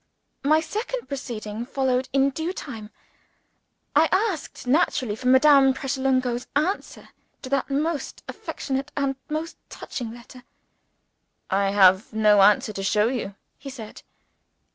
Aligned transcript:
My 0.43 0.61
second 0.61 1.07
proceeding 1.07 1.63
followed 1.63 2.09
in 2.11 2.31
due 2.31 2.53
time. 2.53 2.89
I 3.95 4.09
asked, 4.11 4.65
naturally, 4.65 5.15
for 5.15 5.27
Madame 5.27 5.75
Pratolungo's 5.75 6.47
answer 6.55 7.09
to 7.43 7.49
that 7.51 7.69
most 7.69 8.23
affectionate 8.27 8.91
and 8.97 9.15
most 9.29 9.57
touching 9.69 10.11
letter. 10.11 10.43
"I 11.51 11.69
have 11.69 12.13
no 12.13 12.41
answer 12.41 12.73
to 12.73 12.81
show 12.81 13.09
you," 13.09 13.35
he 13.59 13.69
said. 13.69 14.01